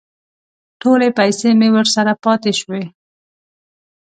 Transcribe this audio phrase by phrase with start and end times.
[0.81, 2.83] ټولې پیسې مې ورسره پاتې شوې.